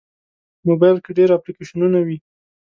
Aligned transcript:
موبایل 0.67 0.97
کې 1.03 1.11
ډېر 1.17 1.29
اپلیکیشنونه 1.33 1.99
وي. 2.07 2.17